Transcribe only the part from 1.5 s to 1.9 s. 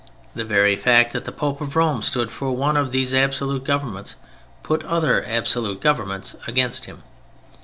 of